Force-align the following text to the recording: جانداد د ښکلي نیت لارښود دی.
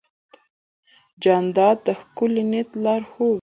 جانداد 1.23 1.77
د 1.87 1.87
ښکلي 1.99 2.43
نیت 2.51 2.69
لارښود 2.83 3.27
دی. 3.27 3.29